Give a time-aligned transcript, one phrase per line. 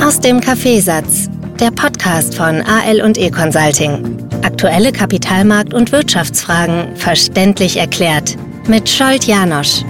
[0.00, 4.28] Aus dem Kaffeesatz, der Podcast von AL und E Consulting.
[4.44, 8.36] Aktuelle Kapitalmarkt- und Wirtschaftsfragen verständlich erklärt
[8.68, 9.82] mit Scholt Janosch.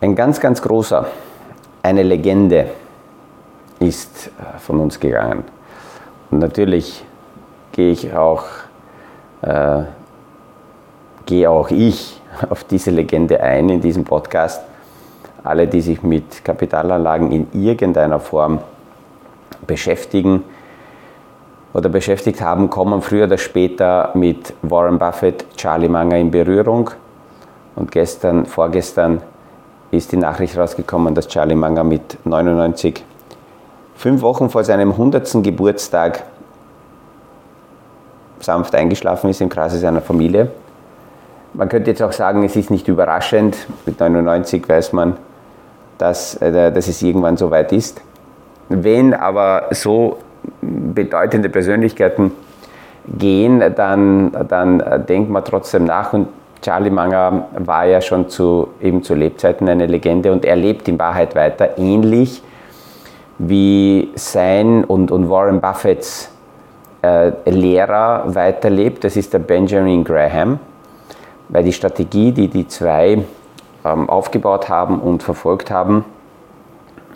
[0.00, 1.06] Ein ganz, ganz großer,
[1.84, 2.70] eine Legende
[3.78, 5.44] ist äh, von uns gegangen.
[6.32, 7.04] Und natürlich
[7.70, 8.44] gehe ich auch,
[9.42, 9.84] äh,
[11.26, 14.62] gehe auch ich auf diese Legende ein in diesem Podcast.
[15.44, 18.60] Alle, die sich mit Kapitalanlagen in irgendeiner Form
[19.66, 20.44] beschäftigen
[21.72, 26.90] oder beschäftigt haben, kommen früher oder später mit Warren Buffett, Charlie Munger in Berührung.
[27.74, 29.22] Und gestern, vorgestern
[29.90, 33.04] ist die Nachricht rausgekommen, dass Charlie Munger mit 99,
[33.94, 35.42] fünf Wochen vor seinem 100.
[35.42, 36.24] Geburtstag,
[38.40, 40.50] sanft eingeschlafen ist im Kreise seiner Familie.
[41.54, 43.56] Man könnte jetzt auch sagen, es ist nicht überraschend.
[43.84, 45.16] Mit 99 weiß man,
[45.98, 48.00] dass, äh, dass es irgendwann so weit ist.
[48.68, 50.18] Wenn aber so
[50.60, 52.32] bedeutende Persönlichkeiten
[53.18, 56.12] gehen, dann, dann denkt man trotzdem nach.
[56.12, 56.28] Und
[56.62, 60.98] Charlie Munger war ja schon zu, eben zu Lebzeiten eine Legende und er lebt in
[60.98, 62.42] Wahrheit weiter, ähnlich
[63.38, 66.30] wie sein und, und Warren Buffetts
[67.02, 69.04] äh, Lehrer weiterlebt.
[69.04, 70.60] Das ist der Benjamin Graham
[71.52, 73.22] weil die Strategie, die die zwei
[73.84, 76.04] ähm, aufgebaut haben und verfolgt haben,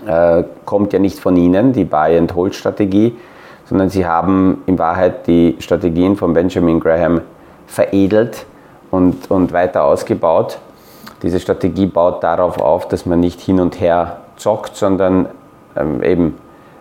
[0.06, 3.17] äh, kommt ja nicht von ihnen, die Buy-and-Hold-Strategie,
[3.65, 7.23] sondern sie haben in Wahrheit die Strategien von Benjamin Graham
[7.67, 8.47] veredelt
[8.91, 10.59] und, und weiter ausgebaut.
[11.23, 15.31] Diese Strategie baut darauf auf, dass man nicht hin und her zockt, sondern
[15.75, 16.39] ähm, eben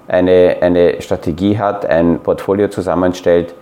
[0.08, 3.56] eine, eine Strategie hat, ein Portfolio zusammenstellt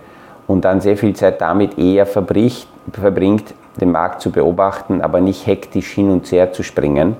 [0.46, 5.46] und dann sehr viel Zeit damit eher verbricht, verbringt, den Markt zu beobachten, aber nicht
[5.46, 7.16] hektisch hin und her zu springen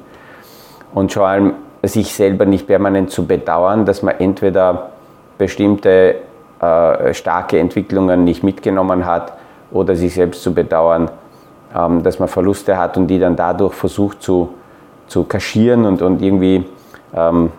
[0.94, 4.90] und vor allem sich selber nicht permanent zu bedauern, dass man entweder
[5.36, 6.16] bestimmte
[6.60, 9.32] äh, starke Entwicklungen nicht mitgenommen hat
[9.72, 11.10] oder sich selbst zu bedauern,
[11.76, 14.54] ähm, dass man Verluste hat und die dann dadurch versucht zu,
[15.08, 16.64] zu kaschieren und, und irgendwie
[17.14, 17.50] ähm,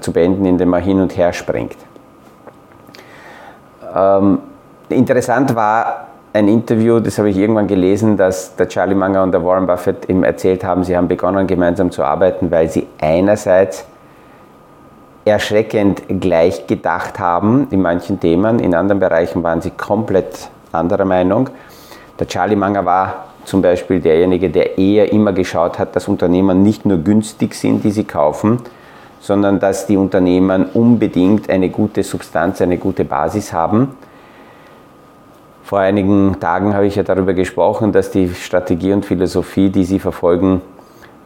[0.00, 1.76] zu beenden, indem man hin und her springt.
[3.94, 4.38] Ähm,
[4.90, 9.44] interessant war ein Interview, das habe ich irgendwann gelesen, dass der Charlie Munger und der
[9.44, 13.86] Warren Buffett ihm erzählt haben, sie haben begonnen gemeinsam zu arbeiten, weil sie einerseits
[15.24, 21.50] erschreckend gleich gedacht haben in manchen Themen, in anderen Bereichen waren sie komplett anderer Meinung.
[22.18, 26.84] Der Charlie Munger war zum Beispiel derjenige, der eher immer geschaut hat, dass Unternehmen nicht
[26.84, 28.60] nur günstig sind, die sie kaufen,
[29.20, 33.96] sondern dass die Unternehmen unbedingt eine gute Substanz, eine gute Basis haben
[35.68, 39.98] vor einigen Tagen habe ich ja darüber gesprochen, dass die Strategie und Philosophie, die Sie
[39.98, 40.62] verfolgen,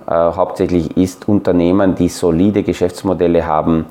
[0.08, 3.86] äh, hauptsächlich ist, Unternehmen, die solide Geschäftsmodelle haben,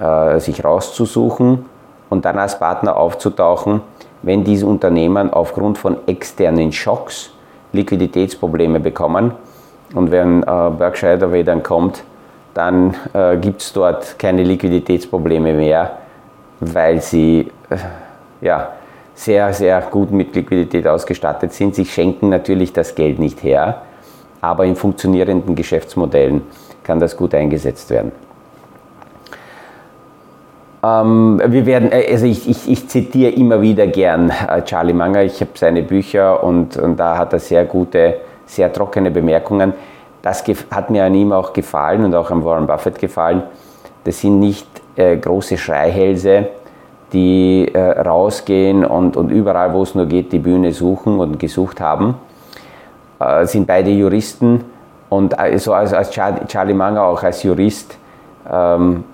[0.00, 1.64] äh, sich rauszusuchen
[2.10, 3.80] und dann als Partner aufzutauchen,
[4.22, 7.32] wenn diese Unternehmen aufgrund von externen Schocks
[7.72, 9.32] Liquiditätsprobleme bekommen.
[9.96, 10.46] Und wenn äh,
[10.78, 12.04] Berkshire Hathaway dann kommt,
[12.54, 15.98] dann äh, gibt es dort keine Liquiditätsprobleme mehr,
[16.60, 17.76] weil sie äh,
[18.40, 18.68] ja,
[19.16, 21.74] sehr, sehr gut mit Liquidität ausgestattet sind.
[21.74, 23.82] Sie schenken natürlich das Geld nicht her,
[24.42, 26.42] aber in funktionierenden Geschäftsmodellen
[26.84, 28.12] kann das gut eingesetzt werden.
[30.84, 35.24] Ähm, wir werden, äh, also ich, ich, ich, zitiere immer wieder gern äh, Charlie Munger.
[35.24, 39.72] Ich habe seine Bücher und, und da hat er sehr gute, sehr trockene Bemerkungen.
[40.20, 43.42] Das hat mir an ihm auch gefallen und auch an Warren Buffett gefallen.
[44.04, 44.66] Das sind nicht
[44.96, 46.48] äh, große Schreihälse,
[47.12, 51.80] die äh, rausgehen und, und überall, wo es nur geht, die Bühne suchen und gesucht
[51.80, 52.16] haben.
[53.20, 54.64] Äh, sind beide Juristen
[55.08, 57.96] und äh, so als, als Charlie Munger auch als Jurist,
[58.50, 59.04] ähm,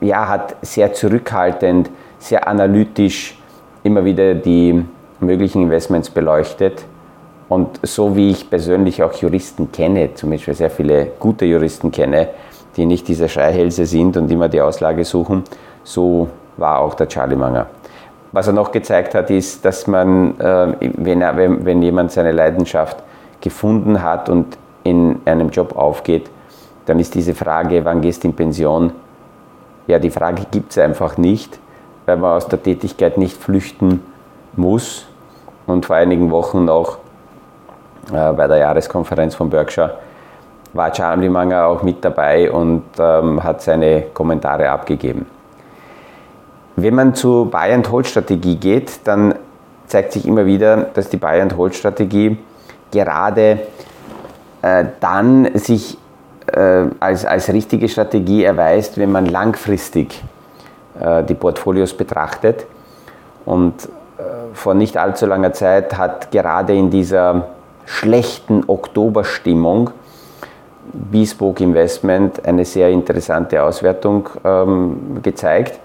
[0.00, 3.38] ja, hat sehr zurückhaltend, sehr analytisch
[3.82, 4.84] immer wieder die
[5.20, 6.84] möglichen Investments beleuchtet.
[7.48, 12.28] Und so wie ich persönlich auch Juristen kenne, zum Beispiel sehr viele gute Juristen kenne,
[12.76, 15.44] die nicht diese Schreihälse sind und immer die Auslage suchen,
[15.84, 17.66] so war auch der Charlie Munger.
[18.32, 22.32] Was er noch gezeigt hat, ist, dass man, äh, wenn, er, wenn, wenn jemand seine
[22.32, 23.02] Leidenschaft
[23.40, 26.30] gefunden hat und in einem Job aufgeht,
[26.86, 28.92] dann ist diese Frage, wann gehst du in Pension,
[29.86, 31.58] ja, die Frage gibt es einfach nicht,
[32.06, 34.02] weil man aus der Tätigkeit nicht flüchten
[34.56, 35.06] muss.
[35.66, 36.98] Und vor einigen Wochen noch
[38.12, 39.98] äh, bei der Jahreskonferenz von Berkshire
[40.72, 45.26] war Charlie Munger auch mit dabei und ähm, hat seine Kommentare abgegeben.
[46.76, 49.34] Wenn man zur Buy-and-Hold-Strategie geht, dann
[49.86, 52.38] zeigt sich immer wieder, dass die Buy-and-Hold-Strategie
[52.90, 53.60] gerade
[54.62, 55.98] äh, dann sich
[56.46, 60.22] äh, als, als richtige Strategie erweist, wenn man langfristig
[60.98, 62.66] äh, die Portfolios betrachtet.
[63.44, 63.84] Und
[64.18, 64.22] äh,
[64.54, 67.48] vor nicht allzu langer Zeit hat gerade in dieser
[67.84, 69.90] schlechten Oktoberstimmung
[70.92, 75.78] Bespoke Investment eine sehr interessante Auswertung ähm, gezeigt.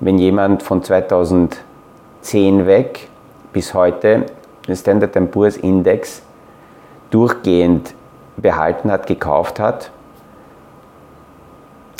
[0.00, 3.08] Wenn jemand von 2010 weg
[3.52, 4.26] bis heute
[4.66, 6.22] den Standard Poor's Index
[7.10, 7.94] durchgehend
[8.36, 9.90] behalten hat, gekauft hat,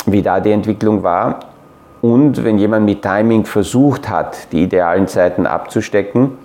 [0.05, 1.39] wie da die Entwicklung war.
[2.01, 6.37] Und wenn jemand mit Timing versucht hat, die idealen Zeiten abzustecken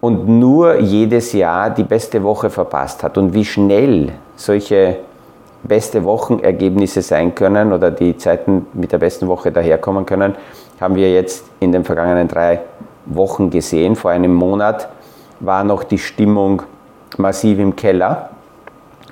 [0.00, 5.00] und nur jedes Jahr die beste Woche verpasst hat und wie schnell solche
[5.62, 10.34] beste Wochenergebnisse sein können oder die Zeiten mit der besten Woche daherkommen können,
[10.80, 12.60] haben wir jetzt in den vergangenen drei
[13.06, 13.96] Wochen gesehen.
[13.96, 14.88] Vor einem Monat
[15.40, 16.62] war noch die Stimmung
[17.16, 18.30] massiv im Keller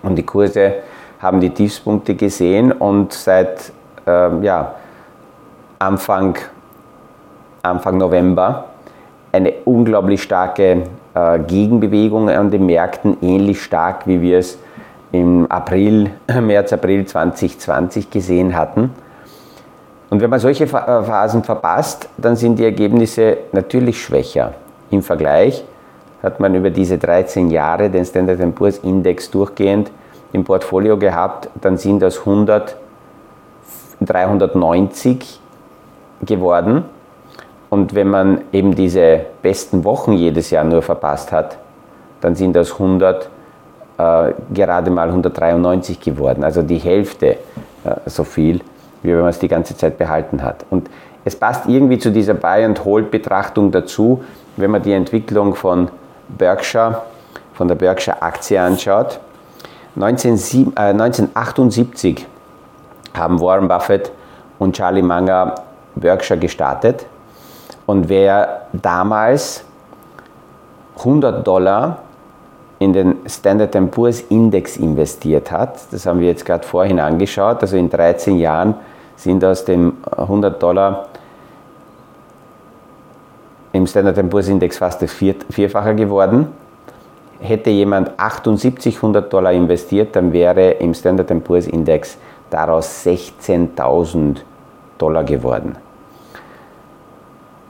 [0.03, 0.75] und die Kurse
[1.21, 3.73] haben die Tiefspunkte gesehen und seit
[4.07, 4.75] äh, ja,
[5.79, 6.39] Anfang,
[7.63, 8.67] Anfang November
[9.33, 10.85] eine unglaublich starke
[11.15, 14.59] äh, Gegenbewegung an den Märkten, ähnlich stark wie wir es
[15.13, 16.11] im April,
[16.41, 18.91] März, April 2020 gesehen hatten.
[20.11, 24.55] Und wenn man solche äh, Phasen verpasst, dann sind die Ergebnisse natürlich schwächer.
[24.91, 25.65] Im Vergleich
[26.23, 29.91] hat man über diese 13 Jahre den Standard Poor's Index durchgehend
[30.33, 32.77] im Portfolio gehabt, dann sind das 100,
[34.01, 35.41] 390
[36.23, 36.85] geworden.
[37.71, 41.59] Und wenn man eben diese besten Wochen jedes Jahr nur verpasst hat,
[42.21, 43.29] dann sind das 100
[43.99, 47.37] äh, gerade mal 193 geworden, also die Hälfte
[47.85, 48.61] äh, so viel,
[49.03, 50.65] wie wenn man es die ganze Zeit behalten hat.
[50.71, 50.89] Und
[51.25, 54.25] es passt irgendwie zu dieser Buy-and-Hold-Betrachtung dazu,
[54.57, 55.89] wenn man die Entwicklung von
[56.29, 57.03] Berkshire,
[57.55, 59.21] von der Berkshire-Aktie anschaut.
[59.95, 60.35] 19,
[60.77, 62.27] äh, 1978
[63.15, 64.13] haben Warren Buffett
[64.59, 65.55] und Charlie Munger
[65.97, 67.05] Berkshire gestartet.
[67.87, 69.65] Und wer damals
[70.99, 71.99] 100 Dollar
[72.79, 75.81] in den Standard Poor's Index investiert hat.
[75.91, 77.61] Das haben wir jetzt gerade vorhin angeschaut.
[77.61, 78.75] Also in 13 Jahren
[79.17, 81.09] sind aus dem 100 Dollar
[83.73, 86.49] im Standard Poor's Index fast das Vierfache geworden.
[87.41, 92.17] Hätte jemand 7800 Dollar investiert, dann wäre im Standard Poor's Index
[92.51, 94.39] daraus 16.000
[94.97, 95.77] Dollar geworden.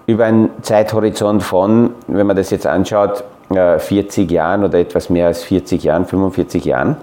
[0.07, 5.43] Über einen Zeithorizont von, wenn man das jetzt anschaut, 40 Jahren oder etwas mehr als
[5.43, 6.97] 40 Jahren, 45 Jahren.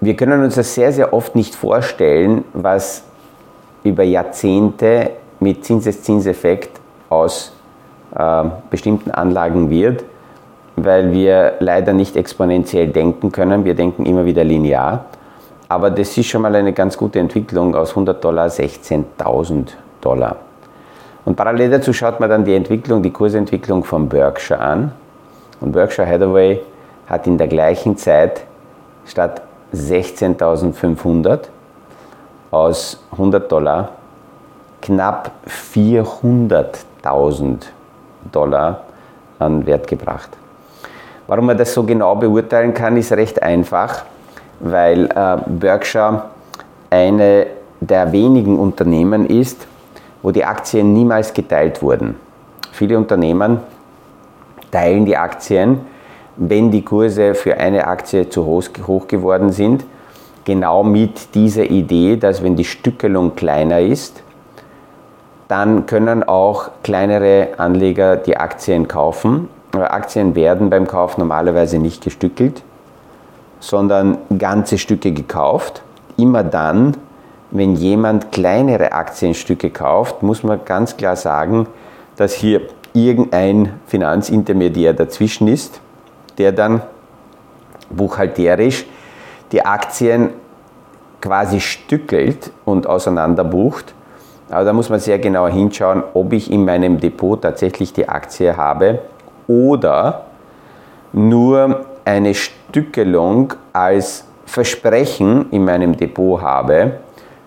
[0.00, 3.04] Wir können uns das sehr, sehr oft nicht vorstellen, was
[3.82, 6.78] über Jahrzehnte mit Zinseszinseffekt
[7.08, 7.52] aus
[8.14, 10.04] äh, bestimmten Anlagen wird,
[10.76, 13.64] weil wir leider nicht exponentiell denken können.
[13.64, 15.06] Wir denken immer wieder linear.
[15.68, 19.68] Aber das ist schon mal eine ganz gute Entwicklung aus 100 Dollar 16.000
[20.00, 20.36] Dollar.
[21.26, 24.92] Und parallel dazu schaut man dann die Entwicklung, die Kursentwicklung von Berkshire an.
[25.60, 26.62] Und Berkshire Hathaway
[27.08, 28.44] hat in der gleichen Zeit
[29.04, 29.42] statt
[29.74, 31.40] 16.500
[32.52, 33.88] aus 100 Dollar
[34.80, 37.56] knapp 400.000
[38.30, 38.82] Dollar
[39.40, 40.30] an Wert gebracht.
[41.26, 44.04] Warum man das so genau beurteilen kann, ist recht einfach,
[44.60, 46.26] weil äh, Berkshire
[46.88, 47.48] eine
[47.80, 49.66] der wenigen Unternehmen ist,
[50.26, 52.16] wo die Aktien niemals geteilt wurden.
[52.72, 53.60] Viele Unternehmen
[54.72, 55.82] teilen die Aktien,
[56.34, 59.84] wenn die Kurse für eine Aktie zu hoch geworden sind,
[60.44, 64.24] genau mit dieser Idee, dass wenn die Stückelung kleiner ist,
[65.46, 69.48] dann können auch kleinere Anleger die Aktien kaufen.
[69.70, 72.64] Aber Aktien werden beim Kauf normalerweise nicht gestückelt,
[73.60, 75.82] sondern ganze Stücke gekauft.
[76.16, 76.96] Immer dann,
[77.58, 81.66] wenn jemand kleinere Aktienstücke kauft, muss man ganz klar sagen,
[82.16, 85.80] dass hier irgendein Finanzintermediär dazwischen ist,
[86.38, 86.82] der dann
[87.90, 88.86] buchhalterisch
[89.52, 90.30] die Aktien
[91.20, 93.94] quasi stückelt und auseinanderbucht.
[94.50, 98.56] Aber da muss man sehr genau hinschauen, ob ich in meinem Depot tatsächlich die Aktie
[98.56, 99.00] habe
[99.48, 100.26] oder
[101.12, 106.92] nur eine Stückelung als Versprechen in meinem Depot habe,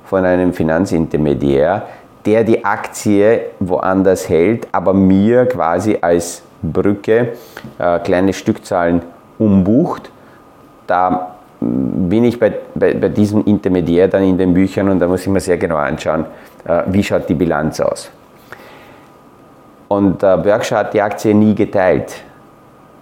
[0.09, 1.83] von einem Finanzintermediär,
[2.25, 7.33] der die Aktie woanders hält, aber mir quasi als Brücke
[7.77, 9.03] äh, kleine Stückzahlen
[9.37, 10.09] umbucht.
[10.87, 15.21] Da bin ich bei, bei, bei, diesem Intermediär dann in den Büchern und da muss
[15.21, 16.25] ich mir sehr genau anschauen,
[16.65, 18.09] äh, wie schaut die Bilanz aus.
[19.89, 22.15] Und äh, Berkshire hat die Aktie nie geteilt.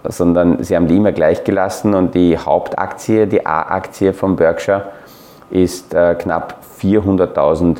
[0.04, 4.82] sondern sie haben die immer gleich gelassen und die Hauptaktie, die A-Aktie von Berkshire,
[5.50, 7.78] ist äh, knapp 400.000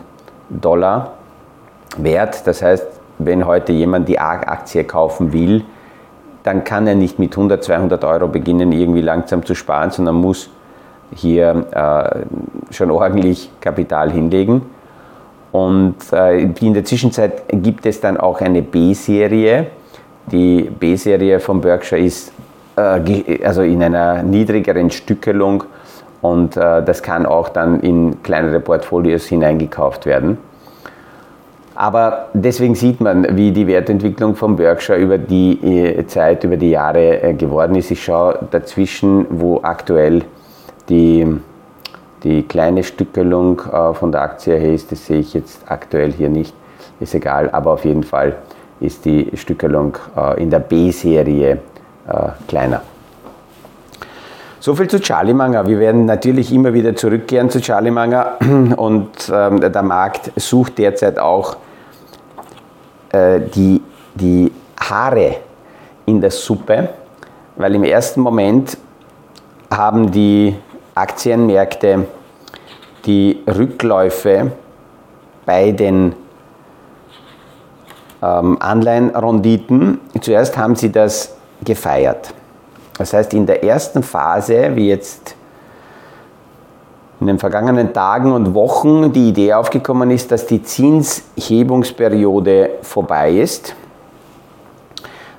[0.49, 1.13] Dollar
[1.97, 2.47] wert.
[2.47, 2.87] Das heißt,
[3.19, 5.65] wenn heute jemand die A-Aktie kaufen will,
[6.43, 10.51] dann kann er nicht mit 100, 200 Euro beginnen, irgendwie langsam zu sparen, sondern muss
[11.15, 14.63] hier äh, schon ordentlich Kapital hinlegen.
[15.53, 19.69] Und äh, in der Zwischenzeit gibt es dann auch eine B-Serie.
[20.31, 22.33] Die B-Serie von Berkshire ist
[22.77, 25.65] äh, also in einer niedrigeren Stückelung
[26.21, 30.39] und äh, das kann auch dann in kleinere Portfolios hineingekauft werden.
[31.79, 36.71] Aber deswegen sieht man, wie die Wertentwicklung von Berkshire über die äh, Zeit, über die
[36.71, 37.93] Jahre äh, geworden ist.
[37.93, 40.25] Ich schaue dazwischen, wo aktuell
[40.89, 41.25] die,
[42.25, 44.91] die kleine Stückelung äh, von der Aktie her ist.
[44.91, 46.53] Das sehe ich jetzt aktuell hier nicht.
[46.99, 48.35] Ist egal, aber auf jeden Fall
[48.81, 49.97] ist die Stückelung
[50.37, 51.59] in der B-Serie
[52.49, 52.83] kleiner.
[54.61, 55.69] So viel zu Charlie Manger.
[55.69, 58.39] Wir werden natürlich immer wieder zurückkehren zu Charlie Manger
[58.77, 61.57] und ähm, der Markt sucht derzeit auch
[63.13, 63.81] äh, die,
[64.15, 64.51] die
[64.81, 65.37] Haare
[66.07, 66.89] in der Suppe,
[67.55, 68.77] weil im ersten Moment
[69.71, 70.57] haben die
[70.95, 72.07] Aktienmärkte
[73.07, 74.51] die Rückläufe
[75.47, 76.15] bei den
[78.21, 82.35] ähm, Anleihenrenditen, zuerst haben sie das gefeiert.
[82.99, 85.37] Das heißt, in der ersten Phase, wie jetzt
[87.21, 93.75] in den vergangenen Tagen und Wochen die Idee aufgekommen ist, dass die Zinshebungsperiode vorbei ist,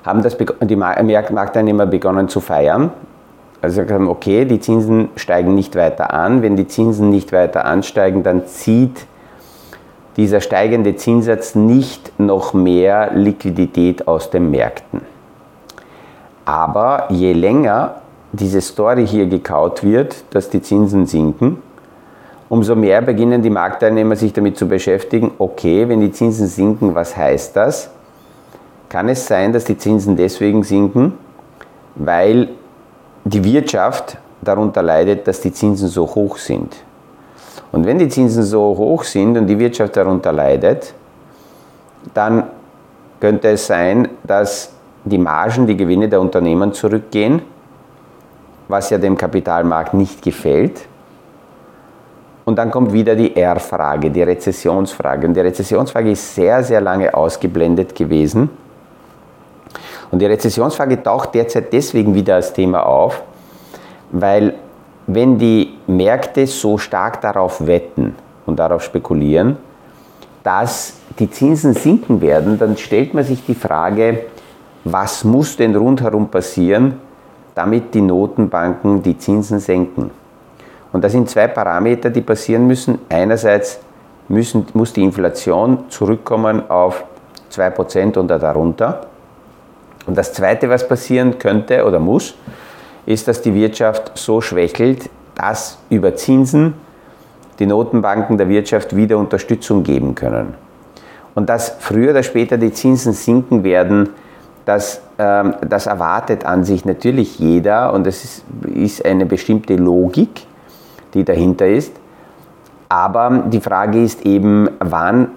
[0.04, 2.92] haben das die Marktteilnehmer begonnen zu feiern.
[3.62, 6.40] Also gesagt haben, okay, die Zinsen steigen nicht weiter an.
[6.42, 9.04] Wenn die Zinsen nicht weiter ansteigen, dann zieht
[10.16, 15.02] dieser steigende Zinssatz nicht noch mehr Liquidität aus den Märkten.
[16.50, 18.00] Aber je länger
[18.32, 21.62] diese Story hier gekaut wird, dass die Zinsen sinken,
[22.48, 27.16] umso mehr beginnen die Marktteilnehmer sich damit zu beschäftigen, okay, wenn die Zinsen sinken, was
[27.16, 27.90] heißt das?
[28.88, 31.12] Kann es sein, dass die Zinsen deswegen sinken,
[31.94, 32.48] weil
[33.22, 36.74] die Wirtschaft darunter leidet, dass die Zinsen so hoch sind?
[37.70, 40.94] Und wenn die Zinsen so hoch sind und die Wirtschaft darunter leidet,
[42.12, 42.42] dann
[43.20, 44.72] könnte es sein, dass
[45.04, 47.42] die Margen, die Gewinne der Unternehmen zurückgehen,
[48.68, 50.86] was ja dem Kapitalmarkt nicht gefällt.
[52.44, 55.26] Und dann kommt wieder die R-Frage, die Rezessionsfrage.
[55.26, 58.50] Und die Rezessionsfrage ist sehr, sehr lange ausgeblendet gewesen.
[60.10, 63.22] Und die Rezessionsfrage taucht derzeit deswegen wieder als Thema auf,
[64.10, 64.54] weil
[65.06, 68.16] wenn die Märkte so stark darauf wetten
[68.46, 69.56] und darauf spekulieren,
[70.42, 74.24] dass die Zinsen sinken werden, dann stellt man sich die Frage,
[74.84, 77.00] was muss denn rundherum passieren,
[77.54, 80.10] damit die Notenbanken die Zinsen senken.
[80.92, 82.98] Und das sind zwei Parameter, die passieren müssen.
[83.08, 83.80] Einerseits
[84.28, 87.04] müssen, muss die Inflation zurückkommen auf
[87.52, 89.06] 2% oder darunter.
[90.06, 92.34] Und das Zweite, was passieren könnte oder muss,
[93.06, 96.74] ist, dass die Wirtschaft so schwächelt, dass über Zinsen
[97.58, 100.54] die Notenbanken der Wirtschaft wieder Unterstützung geben können.
[101.34, 104.10] Und dass früher oder später die Zinsen sinken werden,
[104.70, 110.46] das, ähm, das erwartet an sich natürlich jeder und es ist, ist eine bestimmte Logik
[111.14, 111.92] die dahinter ist.
[112.88, 115.28] Aber die Frage ist eben, wann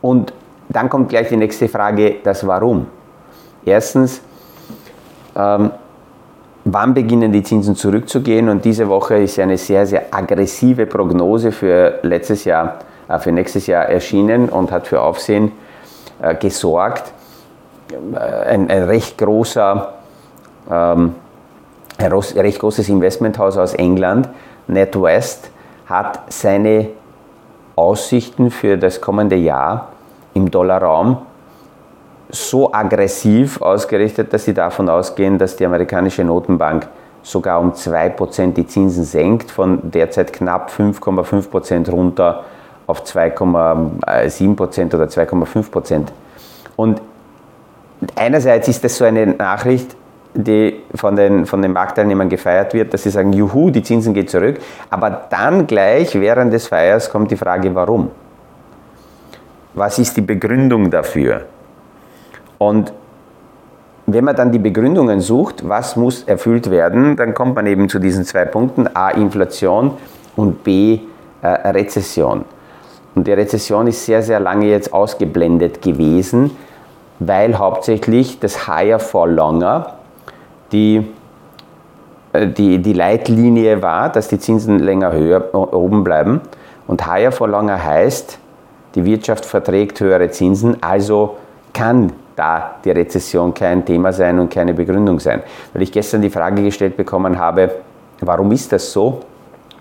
[0.00, 0.32] und
[0.68, 2.86] dann kommt gleich die nächste Frage, das Warum.
[3.64, 4.20] Erstens,
[5.36, 5.70] ähm,
[6.64, 8.48] wann beginnen die Zinsen zurückzugehen?
[8.48, 12.78] Und diese Woche ist eine sehr, sehr aggressive Prognose für letztes Jahr,
[13.08, 15.52] äh, für nächstes Jahr erschienen und hat für Aufsehen
[16.20, 17.12] äh, gesorgt.
[17.92, 19.94] Äh, ein, ein, recht großer,
[20.70, 21.14] ähm,
[21.98, 24.28] ein recht großes Investmenthaus aus England
[24.66, 25.50] NetWest
[25.86, 26.88] hat seine
[27.76, 29.90] Aussichten für das kommende Jahr
[30.34, 31.18] im Dollarraum
[32.28, 36.88] so aggressiv ausgerichtet, dass sie davon ausgehen, dass die amerikanische Notenbank
[37.22, 42.44] sogar um 2% die Zinsen senkt, von derzeit knapp 5,5% runter
[42.86, 46.06] auf 2,7% oder 2,5%.
[46.76, 47.00] Und
[48.14, 49.96] einerseits ist das so eine Nachricht,
[50.34, 54.28] die von den, von den Marktteilnehmern gefeiert wird, dass sie sagen, juhu, die Zinsen gehen
[54.28, 54.58] zurück.
[54.90, 58.10] Aber dann gleich während des Feiers kommt die Frage, warum?
[59.74, 61.46] Was ist die Begründung dafür?
[62.58, 62.92] Und
[64.06, 67.98] wenn man dann die Begründungen sucht, was muss erfüllt werden, dann kommt man eben zu
[67.98, 69.92] diesen zwei Punkten, A, Inflation
[70.36, 71.00] und B,
[71.42, 72.44] äh, Rezession.
[73.14, 76.52] Und die Rezession ist sehr, sehr lange jetzt ausgeblendet gewesen,
[77.18, 79.94] weil hauptsächlich das Higher for Longer,
[80.72, 81.06] die,
[82.32, 86.40] äh, die, die Leitlinie war, dass die Zinsen länger höher oben bleiben.
[86.86, 88.38] Und higher for longer heißt,
[88.94, 91.36] die Wirtschaft verträgt höhere Zinsen, also
[91.72, 95.42] kann da die Rezession kein Thema sein und keine Begründung sein.
[95.72, 97.70] Weil ich gestern die Frage gestellt bekommen habe,
[98.20, 99.20] warum ist das so?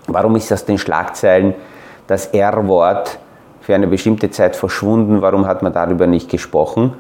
[0.08, 1.54] Warum ist aus den Schlagzeilen
[2.08, 3.20] das R-Wort
[3.62, 5.22] für eine bestimmte Zeit verschwunden?
[5.22, 6.94] Warum hat man darüber nicht gesprochen?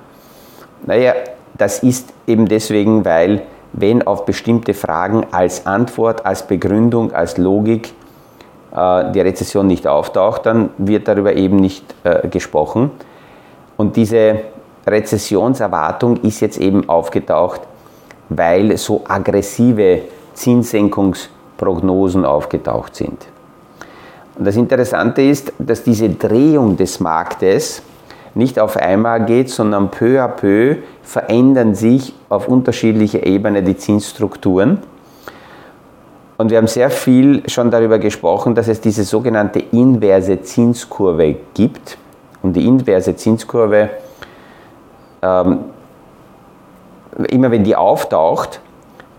[0.86, 1.14] Naja,
[1.58, 3.42] das ist eben deswegen, weil
[3.74, 7.94] wenn auf bestimmte Fragen als Antwort, als Begründung, als Logik
[8.76, 12.92] äh, die Rezession nicht auftaucht, dann wird darüber eben nicht äh, gesprochen.
[13.78, 14.40] Und diese
[14.88, 17.62] Rezessionserwartung ist jetzt eben aufgetaucht,
[18.30, 23.26] weil so aggressive Zinssenkungsprognosen aufgetaucht sind.
[24.38, 27.82] Und das Interessante ist, dass diese Drehung des Marktes
[28.36, 34.80] nicht auf einmal geht, sondern peu à peu verändern sich auf unterschiedlicher Ebene die Zinsstrukturen.
[36.38, 41.98] Und wir haben sehr viel schon darüber gesprochen, dass es diese sogenannte inverse Zinskurve gibt.
[42.42, 43.90] Und die inverse Zinskurve
[45.22, 45.60] ähm,
[47.30, 48.60] immer wenn die auftaucht,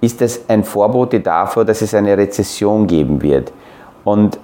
[0.00, 3.52] ist es ein Vorbote dafür, dass es eine Rezession geben wird.
[4.04, 4.38] Und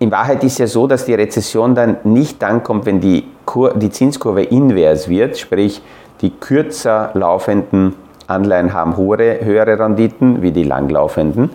[0.00, 3.74] in Wahrheit ist ja so, dass die Rezession dann nicht dann kommt, wenn die, Kur
[3.74, 5.82] die Zinskurve invers wird, sprich
[6.22, 7.94] die kürzer laufenden
[8.26, 11.50] Anleihen haben höhere, höhere Renditen wie die langlaufenden,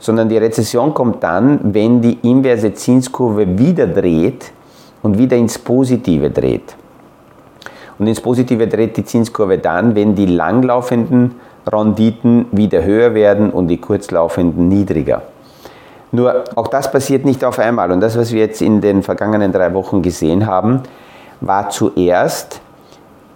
[0.00, 4.50] sondern die Rezession kommt dann, wenn die inverse Zinskurve wieder dreht
[5.02, 6.74] und wieder ins Positive dreht.
[8.00, 13.68] Und ins Positive dreht die Zinskurve dann, wenn die langlaufenden Renditen wieder höher werden und
[13.68, 15.22] die kurzlaufenden niedriger.
[16.16, 17.92] Nur auch das passiert nicht auf einmal.
[17.92, 20.80] Und das, was wir jetzt in den vergangenen drei Wochen gesehen haben,
[21.42, 22.62] war zuerst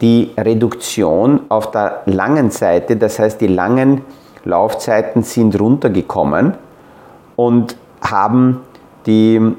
[0.01, 2.97] die Reduktion auf der langen Seite.
[2.97, 4.01] Das heißt, die langen
[4.45, 6.55] Laufzeiten sind runtergekommen
[7.37, 8.63] und haben
[9.05, 9.55] die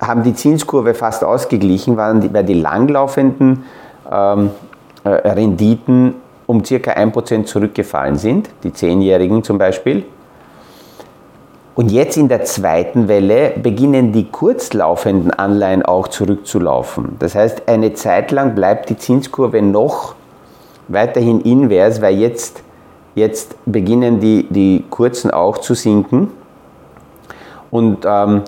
[0.00, 3.62] haben die Zinskurve fast ausgeglichen, weil die langlaufenden
[4.10, 4.50] ähm,
[5.04, 10.04] äh, Renditen um circa 1% zurückgefallen sind, die Zehnjährigen zum Beispiel.
[11.74, 17.16] Und jetzt in der zweiten Welle beginnen die kurzlaufenden Anleihen auch zurückzulaufen.
[17.18, 20.14] Das heißt, eine Zeit lang bleibt die Zinskurve noch
[20.88, 22.62] weiterhin invers, weil jetzt,
[23.14, 26.30] jetzt beginnen die, die kurzen auch zu sinken.
[27.70, 28.42] Und ähm,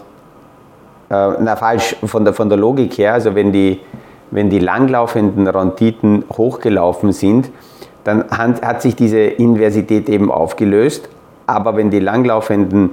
[1.08, 3.80] äh, na falsch, von der, von der Logik her, also wenn die,
[4.30, 7.50] wenn die langlaufenden Renditen hochgelaufen sind,
[8.04, 11.08] dann hat, hat sich diese Inversität eben aufgelöst.
[11.46, 12.90] Aber wenn die langlaufenden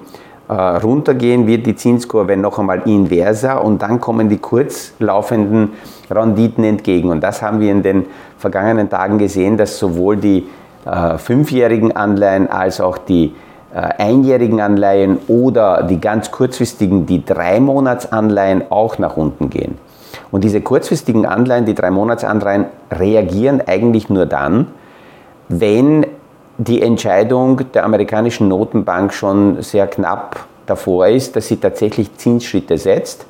[0.47, 5.69] äh, runtergehen, wird die Zinskurve noch einmal inverser und dann kommen die kurzlaufenden
[6.09, 7.09] Renditen entgegen.
[7.09, 8.05] Und das haben wir in den
[8.37, 10.47] vergangenen Tagen gesehen, dass sowohl die
[10.85, 13.33] äh, fünfjährigen Anleihen als auch die
[13.73, 19.77] äh, einjährigen Anleihen oder die ganz kurzfristigen, die drei Monatsanleihen auch nach unten gehen.
[20.31, 24.67] Und diese kurzfristigen Anleihen, die drei Monatsanleihen, reagieren eigentlich nur dann,
[25.47, 26.05] wenn
[26.67, 33.25] die Entscheidung der amerikanischen Notenbank schon sehr knapp davor ist, dass sie tatsächlich Zinsschritte setzt.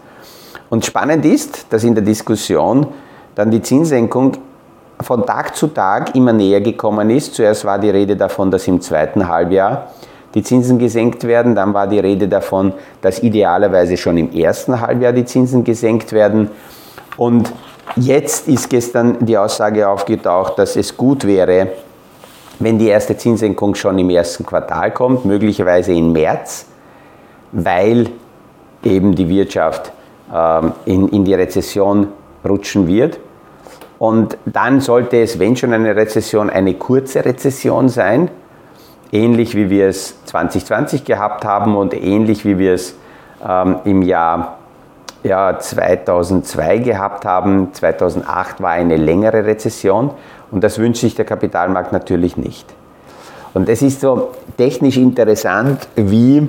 [0.70, 2.88] Und spannend ist, dass in der Diskussion
[3.36, 4.34] dann die Zinssenkung
[5.00, 7.34] von Tag zu Tag immer näher gekommen ist.
[7.34, 9.88] Zuerst war die Rede davon, dass im zweiten Halbjahr
[10.36, 11.56] die Zinsen gesenkt werden.
[11.56, 16.50] Dann war die Rede davon, dass idealerweise schon im ersten Halbjahr die Zinsen gesenkt werden.
[17.15, 17.52] Und
[17.96, 21.70] jetzt ist gestern die Aussage aufgetaucht, dass es gut wäre,
[22.63, 26.65] wenn die erste Zinssenkung schon im ersten Quartal kommt, möglicherweise im März,
[27.52, 28.08] weil
[28.84, 29.91] eben die Wirtschaft
[30.34, 32.08] ähm, in, in die Rezession
[32.47, 33.19] rutschen wird.
[34.00, 38.32] Und dann sollte es, wenn schon eine Rezession, eine kurze Rezession sein,
[39.12, 42.95] ähnlich wie wir es 2020 gehabt haben und ähnlich wie wir es
[43.47, 44.58] ähm, im Jahr
[45.24, 47.74] ja, 2002 gehabt haben.
[47.74, 50.12] 2008 war eine längere Rezession
[50.52, 52.66] und das wünscht sich der Kapitalmarkt natürlich nicht.
[53.54, 56.48] Und es ist so technisch interessant, wie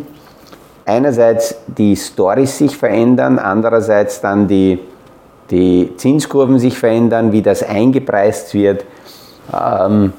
[0.85, 4.79] einerseits die Stories sich verändern, andererseits dann die,
[5.51, 8.85] die Zinskurven sich verändern, wie das eingepreist wird.
[9.53, 10.13] Ähm,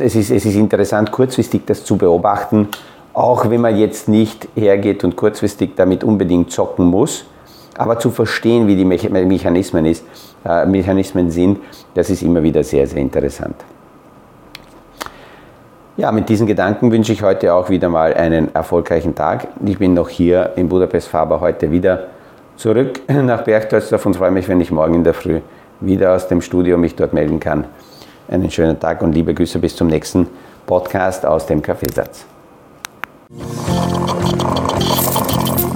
[0.00, 2.68] es ist, es ist interessant, kurzfristig das zu beobachten,
[3.14, 7.24] auch wenn man jetzt nicht hergeht und kurzfristig damit unbedingt zocken muss,
[7.78, 10.04] aber zu verstehen, wie die Mechanismen, ist,
[10.44, 11.58] äh, Mechanismen sind,
[11.94, 13.56] das ist immer wieder sehr, sehr interessant.
[15.96, 19.48] Ja, mit diesen Gedanken wünsche ich heute auch wieder mal einen erfolgreichen Tag.
[19.64, 22.08] Ich bin noch hier in Budapest Faber heute wieder
[22.56, 25.40] zurück nach Berchtesgaden und freue mich, wenn ich morgen in der Früh
[25.80, 27.64] wieder aus dem Studio mich dort melden kann
[28.28, 30.26] einen schönen Tag und liebe Grüße bis zum nächsten
[30.66, 32.26] Podcast aus dem Kaffeesatz.